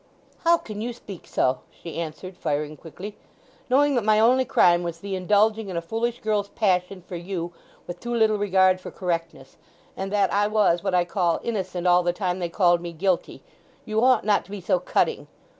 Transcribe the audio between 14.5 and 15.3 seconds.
so cutting!